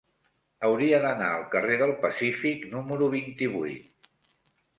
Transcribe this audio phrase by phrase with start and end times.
[0.69, 4.11] Hauria d'anar al carrer del Pacífic número vint-i-vuit.